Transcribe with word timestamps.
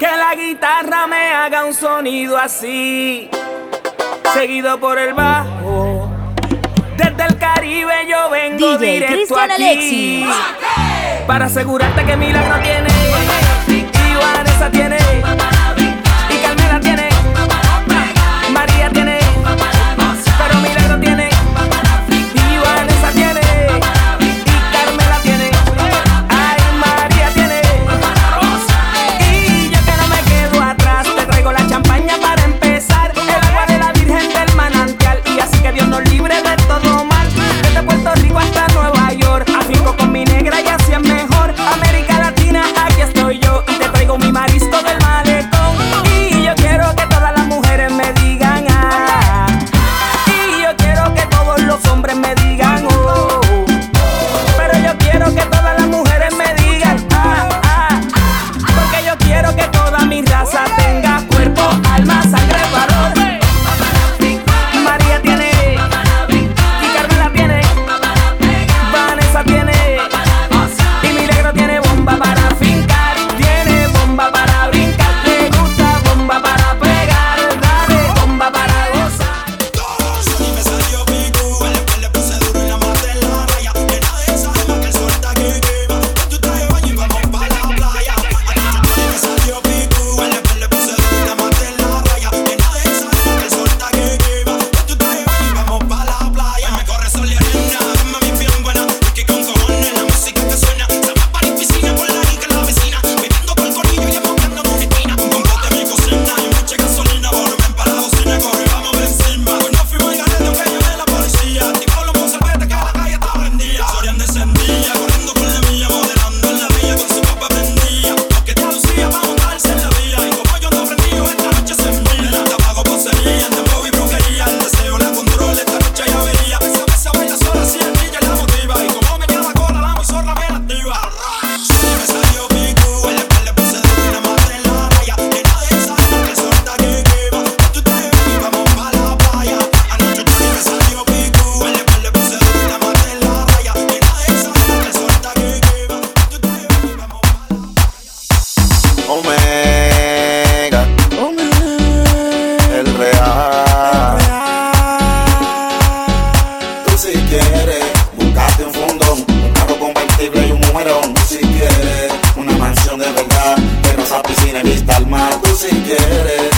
que 0.00 0.06
la 0.06 0.34
guitarra 0.34 1.06
me 1.06 1.30
haga 1.30 1.66
un 1.66 1.74
sonido 1.74 2.38
así, 2.38 3.28
seguido 4.32 4.80
por 4.80 4.98
el 4.98 5.12
bajo. 5.12 6.10
Desde 6.96 7.26
el 7.26 7.36
Caribe 7.36 7.92
yo 8.08 8.30
vengo 8.30 8.78
DJ 8.78 8.92
directo 8.92 9.14
Christian 9.14 9.50
aquí 9.50 9.62
Alexis. 9.62 10.26
para 11.26 11.44
asegurarte 11.44 12.02
que 12.06 12.16
Milagro 12.16 12.62
tiene, 12.62 12.88
Iguaresa 14.10 14.70
tiene. 14.70 14.99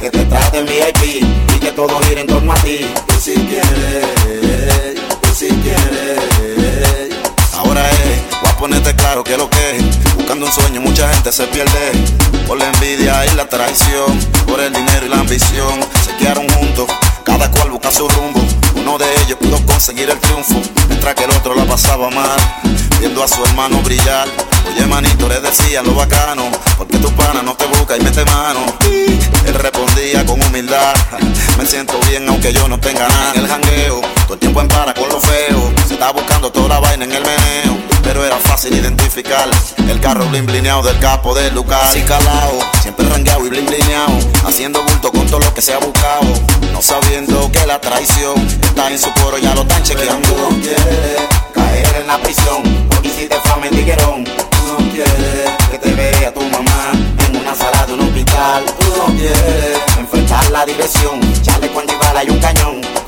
que 0.00 0.10
te 0.10 0.24
traten 0.24 0.66
VIP 0.66 1.24
y 1.56 1.58
que 1.58 1.72
todo 1.72 1.98
gire 2.02 2.20
en 2.20 2.26
torno 2.26 2.52
a 2.52 2.56
ti. 2.56 2.86
Y 3.08 3.20
si 3.20 3.34
quieres, 3.34 4.96
y 5.22 5.34
si 5.34 5.48
quieres. 5.48 7.14
Ahora 7.54 7.88
es, 7.90 8.40
voy 8.40 8.50
a 8.50 8.56
ponerte 8.56 8.94
claro 8.94 9.24
que 9.24 9.36
lo 9.36 9.50
que 9.50 9.76
es. 9.76 10.14
Buscando 10.14 10.46
un 10.46 10.52
sueño, 10.52 10.80
mucha 10.80 11.08
gente 11.12 11.32
se 11.32 11.46
pierde. 11.48 11.92
Por 12.46 12.58
la 12.58 12.66
envidia 12.66 13.26
y 13.26 13.34
la 13.34 13.48
traición, 13.48 14.18
por 14.46 14.60
el 14.60 14.72
dinero 14.72 15.06
y 15.06 15.08
la 15.08 15.18
ambición. 15.18 15.80
Se 16.04 16.16
quedaron 16.16 16.48
juntos, 16.50 16.86
cada 17.24 17.50
cual 17.50 17.70
busca 17.70 17.90
su 17.90 18.08
rumbo. 18.08 18.40
Uno 18.76 18.98
de 18.98 19.06
ellos 19.24 19.38
pudo 19.40 19.64
conseguir 19.66 20.08
el 20.08 20.18
triunfo, 20.18 20.60
mientras 20.88 21.14
que 21.16 21.24
el 21.24 21.30
otro 21.32 21.54
la 21.56 21.64
pasaba 21.64 22.08
mal, 22.10 22.38
viendo 23.00 23.24
a 23.24 23.28
su 23.28 23.44
hermano 23.44 23.80
brillar. 23.82 24.28
Oye, 24.68 24.86
manito, 24.86 25.28
le 25.28 25.40
decía 25.40 25.82
lo 25.82 25.94
bacano, 25.94 26.44
porque 26.76 26.98
tu 26.98 27.10
pana 27.12 27.42
no 27.42 27.54
te 27.56 27.66
busca 27.66 27.96
y 27.96 28.00
mete 28.00 28.24
mano 28.26 28.60
respondía 29.58 30.24
con 30.24 30.42
humildad. 30.42 30.94
Me 31.58 31.66
siento 31.66 31.98
bien 32.08 32.28
aunque 32.28 32.52
yo 32.52 32.68
no 32.68 32.78
tenga 32.78 33.08
nada 33.08 33.32
en 33.34 33.40
el 33.40 33.48
jangueo. 33.48 34.00
Todo 34.24 34.34
el 34.34 34.40
tiempo 34.40 34.60
en 34.60 34.68
para 34.68 34.94
con 34.94 35.08
lo 35.08 35.20
feo. 35.20 35.72
Se 35.86 35.94
está 35.94 36.12
buscando 36.12 36.50
toda 36.50 36.68
la 36.68 36.80
vaina 36.80 37.04
en 37.04 37.12
el 37.12 37.22
meneo. 37.22 37.76
Pero 38.02 38.24
era 38.24 38.36
fácil 38.38 38.74
identificar 38.74 39.48
el 39.88 40.00
carro 40.00 40.26
blin 40.26 40.46
blineado 40.46 40.82
del 40.82 40.98
capo 40.98 41.34
del 41.34 41.54
lugar. 41.54 41.92
Sin 41.92 42.04
calao, 42.04 42.58
siempre 42.82 43.08
rangueado 43.08 43.44
y 43.46 43.48
blin 43.48 43.66
blineado. 43.66 44.18
Haciendo 44.46 44.82
bulto 44.82 45.10
con 45.10 45.26
todo 45.26 45.40
lo 45.40 45.52
que 45.54 45.62
se 45.62 45.74
ha 45.74 45.78
buscado. 45.78 46.26
No 46.72 46.82
sabiendo 46.82 47.50
que 47.50 47.66
la 47.66 47.80
traición 47.80 48.34
está 48.62 48.90
en 48.90 48.98
su 48.98 49.12
coro, 49.14 49.38
ya 49.38 49.54
lo 49.54 49.62
están 49.62 49.82
chequeando. 49.82 50.28
No 50.28 50.48
quieres 50.60 51.20
caer 51.54 51.96
en 52.00 52.06
la 52.06 52.18
prisión. 52.18 52.62
Porque 52.88 53.08
hiciste 53.08 53.36
fama 53.44 53.66
en 53.66 53.76
tiguerón. 53.76 54.24
No 54.24 54.76
quieres 54.92 55.55
la 60.56 60.64
diversión. 60.64 61.20
Chale 61.42 61.70
con 61.70 61.84
y 62.24 62.30
un 62.30 62.40
cañón. 62.40 63.05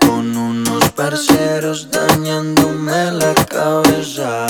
con 0.00 0.36
unos 0.36 0.90
parceros 0.90 1.88
dañándome 1.92 3.12
la 3.12 3.34
cabeza. 3.46 4.48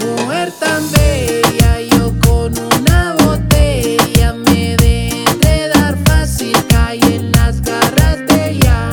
Mujer 0.00 0.52
tan 0.58 0.82
bella, 0.90 1.80
yo 1.92 2.12
con 2.26 2.52
una 2.58 3.14
botella 3.24 4.32
me 4.32 4.76
dejé 4.76 5.24
de 5.38 5.68
dar 5.68 5.96
fácil, 6.04 6.56
caí 6.66 7.00
en 7.02 7.30
las 7.32 7.62
garras 7.62 8.18
de 8.26 8.50
ella. 8.50 8.90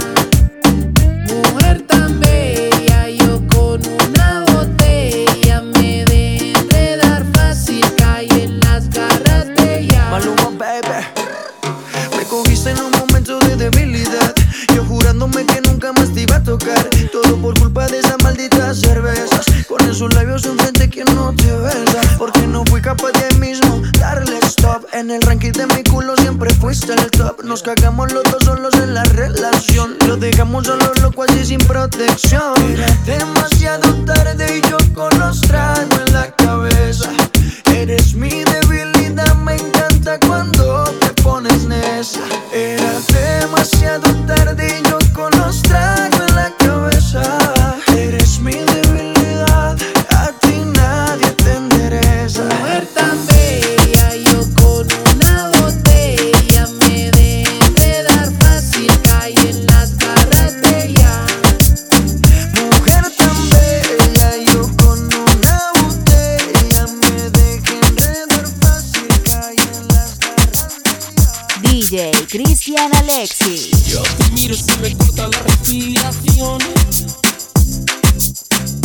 Mujer 1.27 1.81
tan 1.87 2.19
bella, 2.19 3.09
yo 3.09 3.41
con 3.47 3.81
una 3.87 4.45
botella 4.53 5.61
me 5.61 6.05
dejé 6.05 6.97
dar 6.97 7.25
fácil, 7.33 7.83
caí 7.95 8.29
en 8.29 8.59
las 8.59 8.87
garras 8.87 9.47
de 9.47 9.79
ella. 9.79 10.09
Maluma, 10.11 10.51
baby, 10.59 11.05
me 12.15 12.23
cogiste 12.25 12.69
en 12.69 12.81
un 12.81 12.90
de 13.47 13.55
debilidad. 13.55 14.33
Yo 14.75 14.83
jurándome 14.85 15.45
que 15.45 15.61
nunca 15.61 15.91
más 15.93 16.13
te 16.13 16.21
iba 16.21 16.37
a 16.37 16.43
tocar. 16.43 16.89
Todo 17.11 17.37
por 17.37 17.57
culpa 17.59 17.87
de 17.87 17.99
esas 17.99 18.21
malditas 18.23 18.79
cervezas. 18.79 19.45
Con 19.67 19.81
esos 19.89 20.13
labios 20.13 20.45
un 20.45 20.57
frente 20.57 20.89
que 20.89 21.03
no 21.05 21.33
te 21.33 21.51
besa. 21.51 22.01
Porque 22.17 22.45
no 22.47 22.63
fui 22.65 22.81
capaz 22.81 23.11
de 23.11 23.35
mismo 23.39 23.81
darle 23.99 24.37
stop. 24.43 24.85
En 24.93 25.11
el 25.11 25.21
ranking 25.21 25.51
de 25.51 25.67
mi 25.67 25.83
culo 25.83 26.15
siempre 26.17 26.53
fuiste 26.55 26.93
el 26.93 27.09
top. 27.11 27.43
Nos 27.43 27.63
cagamos 27.63 28.11
los 28.11 28.23
dos 28.23 28.43
solos 28.43 28.73
en 28.75 28.93
la 28.93 29.03
relación. 29.03 29.95
Lo 30.07 30.17
dejamos 30.17 30.67
solo 30.67 30.91
loco 31.01 31.23
así 31.23 31.45
sin 31.45 31.59
protección. 31.59 32.53
Demasiado 33.05 33.93
tarde 34.05 34.57
y 34.57 34.69
yo 34.69 34.77
con 34.93 35.17
los 35.19 35.41
tragos 35.41 35.87
en 36.05 36.13
la 36.13 36.31
cabeza. 36.35 37.09
Eres 37.73 38.13
mi 38.13 38.43
debilidad, 38.43 39.35
me 39.35 39.55
encanta 39.55 40.19
cuando. 40.27 40.50
Cristian 72.31 72.95
Alexis. 72.95 73.87
Yo 73.87 74.01
te 74.03 74.31
miro 74.31 74.55
y 74.55 74.81
me 74.81 74.95
corta 74.95 75.27
la 75.27 75.37
respiración. 75.39 76.59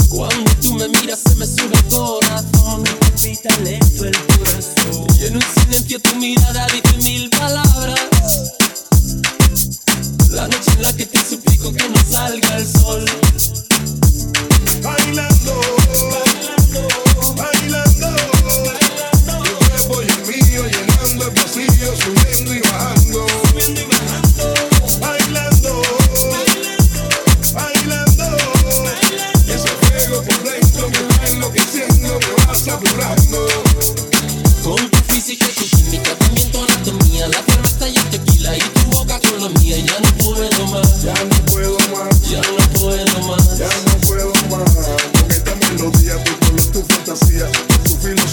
Cuando 0.08 0.50
tú 0.60 0.74
me 0.74 0.88
miras 0.88 1.20
se 1.20 1.36
me 1.36 1.46
sube 1.46 1.76
el 1.76 1.84
corazón. 1.84 2.82
Me 3.22 3.70
lento 3.70 4.04
el 4.04 4.16
corazón. 4.26 5.06
Y 5.20 5.26
en 5.26 5.36
un 5.36 5.42
silencio 5.42 6.00
tu 6.00 6.16
mirada 6.16 6.66
dice 6.72 6.96
mil 7.04 7.30
palabras. 7.30 8.00
La 10.30 10.48
noche 10.48 10.72
en 10.72 10.82
la 10.82 10.92
que 10.96 11.06
te 11.06 11.24
suplico 11.24 11.72
que 11.72 11.88
no 11.88 12.02
salga 12.10 12.56
el 12.56 12.66
sol. 12.66 13.04
Bailando, 14.82 15.60
bailando, 16.10 16.88
bailando. 17.36 17.55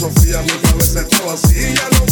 Sofía 0.03 0.41
mi 0.41 0.49
cabeza 0.49 0.99
estaba 0.99 1.31
así, 1.31 1.73
ya 1.75 1.87
no 1.97 2.02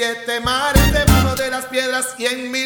siete 0.00 0.40
mares 0.40 0.94
debajo 0.94 1.34
de 1.34 1.50
las 1.50 1.66
piedras 1.66 2.14
y 2.16 2.24
en 2.24 2.50
mi 2.50 2.59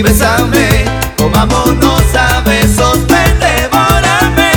y 0.00 0.02
bésame. 0.02 0.84
Comámonos 1.18 2.02
a 2.14 2.40
besos, 2.40 3.06
ven, 3.06 3.38
devórame, 3.38 4.50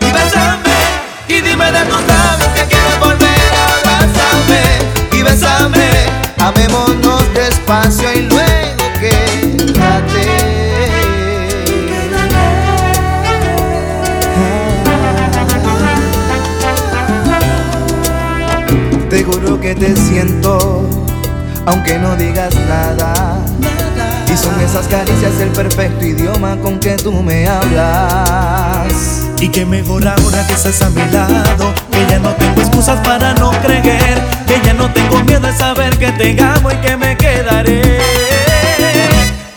y 0.00 0.12
bésame. 0.12 0.78
Y 1.26 1.40
dime 1.40 1.72
de 1.72 1.84
tus 1.86 2.02
labios 2.06 2.50
que 2.54 2.64
quieres 2.70 3.00
volver 3.00 3.50
a 3.60 3.64
abrazarme, 3.78 4.62
y 5.12 5.22
bésame. 5.22 5.88
Amémonos 6.38 7.22
despacio 7.32 8.12
y 8.12 8.22
luego 8.28 8.84
quédate. 9.00 10.26
Te 19.08 19.24
juro 19.24 19.60
que 19.60 19.74
te 19.74 19.96
siento, 19.96 20.86
aunque 21.64 21.98
no 21.98 22.16
digas 22.16 22.54
nada. 22.68 23.49
Y 24.32 24.36
son 24.36 24.60
esas 24.60 24.86
caricias 24.86 25.40
el 25.40 25.48
perfecto 25.48 26.04
idioma 26.04 26.56
con 26.56 26.78
que 26.78 26.96
tú 26.96 27.12
me 27.12 27.48
hablas. 27.48 29.26
Y 29.40 29.48
que 29.48 29.64
mejor 29.64 30.06
ahora 30.06 30.46
que 30.46 30.52
estás 30.52 30.82
a 30.82 30.90
mi 30.90 31.00
lado 31.10 31.72
Que 31.90 32.06
ya 32.06 32.18
no 32.18 32.28
tengo 32.34 32.60
excusas 32.60 33.00
para 33.00 33.32
no 33.32 33.50
creer 33.62 34.20
Que 34.46 34.60
ya 34.62 34.74
no 34.74 34.92
tengo 34.92 35.24
miedo 35.24 35.40
de 35.40 35.56
saber 35.56 35.96
que 35.96 36.12
te 36.12 36.38
amo 36.42 36.70
y 36.70 36.76
que 36.76 36.94
me 36.98 37.16
quedaré 37.16 38.00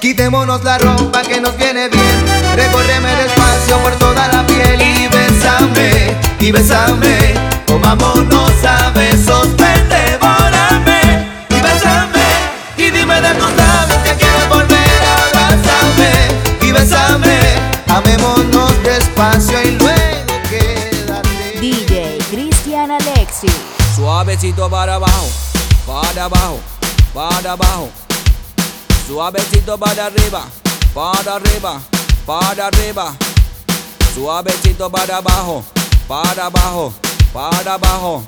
Quitémonos 0.04 0.62
la 0.66 0.78
ropa 0.80 1.22
que 1.22 1.40
nos 1.40 1.56
viene 1.56 1.88
bien. 1.88 2.26
Recórreme 2.58 3.16
despacio 3.16 3.78
por 3.78 3.94
toda 3.96 4.28
la 4.28 4.46
piel 4.46 4.82
y 4.82 5.08
bésame, 5.08 6.18
y 6.42 6.52
bésame. 6.52 7.34
Comámonos 7.66 8.52
a 8.66 8.90
besos, 8.90 9.56
Suavecito 24.44 24.70
para 24.70 24.96
abajo, 24.96 25.30
para 25.88 26.26
abajo, 26.26 26.60
para 27.14 27.52
abajo. 27.54 27.90
Suavecito 29.08 29.78
para 29.78 30.08
arriba, 30.08 30.44
para 30.94 31.36
arriba, 31.36 31.82
para 32.26 32.68
arriba. 32.68 33.16
Suavecito 34.14 34.90
para 34.90 35.20
abajo, 35.20 35.64
para 36.10 36.48
abajo, 36.48 36.94
para 37.32 37.76
abajo. 37.76 38.24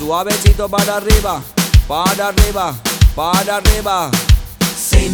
Suavecito 0.00 0.68
para 0.68 0.96
arriba, 0.96 1.40
para 1.86 2.26
arriba, 2.26 2.74
para 3.14 3.56
arriba. 3.58 4.10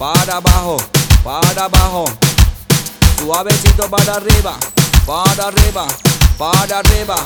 para 0.00 0.36
abajo, 0.36 0.78
para 1.22 1.64
abajo. 1.66 2.06
Suavecito 3.18 3.86
para 3.90 4.14
arriba, 4.14 4.56
para 5.06 5.48
arriba, 5.48 5.86
para 6.38 6.78
arriba. 6.78 7.16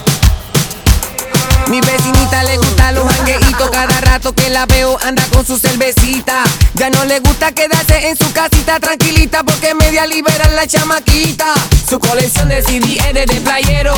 Mi 1.69 1.81
vecinita 1.81 2.43
le 2.43 2.59
gusta 2.59 2.93
los 2.93 3.11
jangueitos 3.11 3.71
Cada 3.71 3.99
rato 4.03 4.35
que 4.35 4.51
la 4.51 4.67
veo 4.67 4.99
anda 5.03 5.25
con 5.33 5.47
su 5.47 5.57
cervecita 5.57 6.45
Ya 6.75 6.91
no 6.91 7.07
le 7.07 7.21
gusta 7.21 7.53
quedarse 7.53 8.09
en 8.09 8.19
su 8.19 8.31
casita 8.35 8.79
tranquilita 8.79 9.43
Porque 9.45 9.73
media 9.73 10.07
liberal 10.07 10.55
la 10.55 10.67
chamaquita 10.67 11.55
Su 11.89 11.99
colección 11.99 12.51
de 12.51 12.63
CD 12.63 12.99
es 12.99 13.15
de 13.15 13.41
playero 13.41 13.95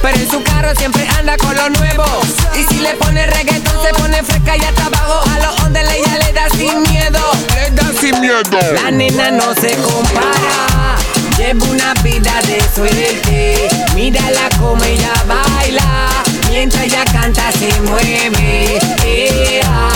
Pero 0.00 0.16
en 0.16 0.30
su 0.30 0.42
carro 0.42 0.74
siempre 0.74 1.06
anda 1.18 1.36
con 1.36 1.54
lo 1.54 1.68
nuevo 1.68 2.06
Y 2.58 2.64
si 2.64 2.80
le 2.80 2.94
pone 2.94 3.26
reggaetón 3.26 3.82
se 3.82 3.92
pone 3.92 4.22
fresca 4.22 4.56
y 4.56 4.60
hasta 4.60 4.86
abajo 4.86 5.19
La 8.48 8.90
nena 8.90 9.30
no 9.30 9.54
se 9.54 9.74
compara. 9.76 10.96
Lleva 11.36 11.62
una 11.66 11.92
vida 12.02 12.40
de 12.46 12.62
suerte. 12.74 13.68
Mírala 13.94 14.48
como 14.58 14.82
ella 14.82 15.12
baila. 15.28 16.08
Mientras 16.48 16.84
ella 16.84 17.04
canta 17.12 17.52
se 17.52 17.78
mueve. 17.82 18.78
Ea, 19.04 19.60
ea, 19.60 19.90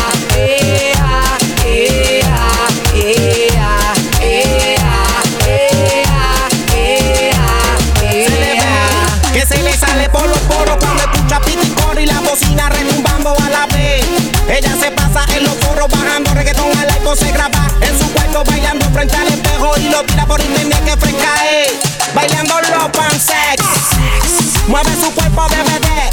lo 19.95 20.03
tira 20.03 20.27
por 20.27 20.41
internet 20.41 20.85
que 20.85 20.97
fresca 20.97 21.33
es. 21.49 21.73
Bailando 22.15 22.55
los 22.61 22.91
pansex. 22.91 23.63
Mueve 24.67 24.91
su 25.01 25.11
cuerpo 25.13 25.47
de 25.49 25.57
bebé. 25.57 26.11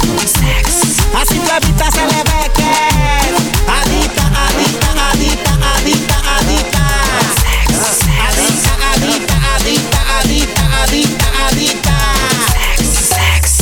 Así 1.20 1.38
vista 1.38 1.90
se 1.90 2.06
le 2.06 2.22
ve 2.22 2.50
que 2.54 2.72
adicta, 3.78 4.24
adicta, 4.46 4.88
adicta, 5.10 5.52
adicta, 5.74 6.16
adicta. 6.36 6.84
Adicta, 8.28 8.72
adicta, 8.92 9.36
adicta, 9.56 10.00
adicta, 10.20 10.62
adicta, 10.82 11.28
adicta. 11.46 11.96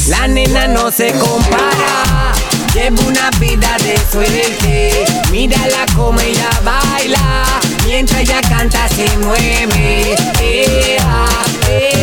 La 0.09 0.27
nena 0.27 0.67
no 0.67 0.91
se 0.91 1.13
compara 1.13 2.33
Lleva 2.75 3.01
una 3.07 3.31
vida 3.39 3.77
de 3.79 3.97
suerte 4.11 5.05
Mírala 5.31 5.87
como 5.95 6.19
ella 6.21 6.51
baila 6.65 7.20
entra, 8.01 8.21
ella 8.23 8.41
canta, 8.41 8.89
se 8.89 9.07
mueve. 9.19 10.15
Eh, 10.41 10.97
ah, 11.01 11.45
eh. 11.69 12.00